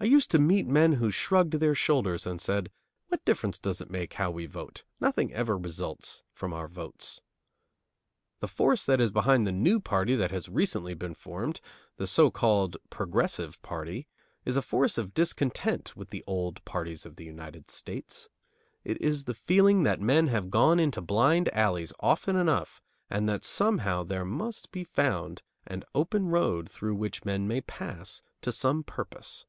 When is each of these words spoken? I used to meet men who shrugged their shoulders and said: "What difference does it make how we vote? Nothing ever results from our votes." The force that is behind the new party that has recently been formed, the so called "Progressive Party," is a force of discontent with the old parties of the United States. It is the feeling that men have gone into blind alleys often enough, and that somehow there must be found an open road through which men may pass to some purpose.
I 0.00 0.06
used 0.06 0.32
to 0.32 0.40
meet 0.40 0.66
men 0.66 0.94
who 0.94 1.12
shrugged 1.12 1.52
their 1.60 1.76
shoulders 1.76 2.26
and 2.26 2.40
said: 2.40 2.72
"What 3.06 3.24
difference 3.24 3.56
does 3.60 3.80
it 3.80 3.88
make 3.88 4.14
how 4.14 4.32
we 4.32 4.46
vote? 4.46 4.82
Nothing 4.98 5.32
ever 5.32 5.56
results 5.56 6.24
from 6.32 6.52
our 6.52 6.66
votes." 6.66 7.20
The 8.40 8.48
force 8.48 8.84
that 8.84 9.00
is 9.00 9.12
behind 9.12 9.46
the 9.46 9.52
new 9.52 9.78
party 9.78 10.16
that 10.16 10.32
has 10.32 10.48
recently 10.48 10.94
been 10.94 11.14
formed, 11.14 11.60
the 11.98 12.08
so 12.08 12.32
called 12.32 12.76
"Progressive 12.90 13.62
Party," 13.62 14.08
is 14.44 14.56
a 14.56 14.60
force 14.62 14.98
of 14.98 15.14
discontent 15.14 15.94
with 15.96 16.10
the 16.10 16.24
old 16.26 16.64
parties 16.64 17.06
of 17.06 17.14
the 17.14 17.24
United 17.24 17.70
States. 17.70 18.28
It 18.82 19.00
is 19.00 19.22
the 19.22 19.34
feeling 19.34 19.84
that 19.84 20.00
men 20.00 20.26
have 20.26 20.50
gone 20.50 20.80
into 20.80 21.00
blind 21.00 21.48
alleys 21.54 21.92
often 22.00 22.34
enough, 22.34 22.82
and 23.08 23.28
that 23.28 23.44
somehow 23.44 24.02
there 24.02 24.24
must 24.24 24.72
be 24.72 24.82
found 24.82 25.42
an 25.64 25.84
open 25.94 26.26
road 26.26 26.68
through 26.68 26.96
which 26.96 27.24
men 27.24 27.46
may 27.46 27.60
pass 27.60 28.20
to 28.40 28.50
some 28.50 28.82
purpose. 28.82 29.46